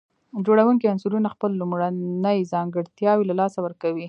جوړونکي 0.45 0.85
عنصرونه 0.93 1.27
خپل 1.35 1.51
لومړني 1.61 2.37
ځانګړتياوي 2.53 3.23
له 3.27 3.35
لاسه 3.41 3.57
ورکوي. 3.61 3.99